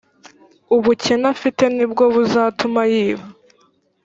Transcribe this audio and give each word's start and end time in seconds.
ubukene 0.75 1.25
afite 1.33 1.63
nibwo 1.75 2.03
buzatuma 2.15 2.81
yiba 2.91 3.25